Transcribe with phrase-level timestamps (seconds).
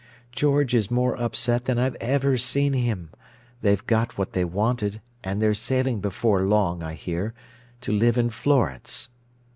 [0.31, 5.53] George is more upset than I've ever seen him—they've got what they wanted, and they're
[5.53, 7.35] sailing before long, I hear,
[7.81, 9.09] to live in Florence.